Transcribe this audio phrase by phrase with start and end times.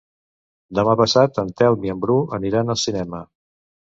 [0.79, 3.23] Demà passat en Telm i en Bru aniran al cinema.